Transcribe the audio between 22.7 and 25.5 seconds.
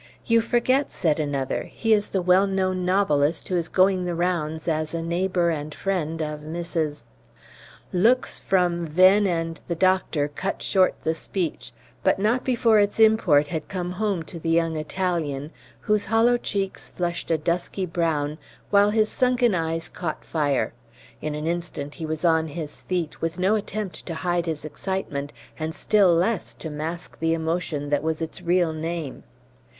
feet, with no attempt to hide his excitement,